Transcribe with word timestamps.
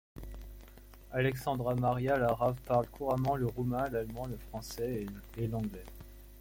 Alexandra 1.11 1.75
Maria 1.75 2.17
Lara 2.17 2.55
parle 2.65 2.87
couramment 2.89 3.35
le 3.35 3.45
roumain, 3.45 3.87
l'allemand, 3.89 4.25
le 4.25 4.35
français 4.35 5.05
et 5.37 5.47
l'anglais. 5.47 5.85